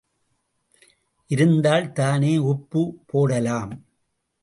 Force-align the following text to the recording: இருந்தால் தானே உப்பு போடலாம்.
இருந்தால் 1.27 1.91
தானே 1.91 2.37
உப்பு 2.37 2.83
போடலாம். 3.05 3.73